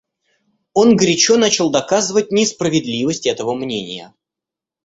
Он 0.73 0.95
горячо 0.95 1.37
начал 1.37 1.69
доказывать 1.69 2.31
несправедливость 2.31 3.27
этого 3.27 3.53
мнения. 3.53 4.15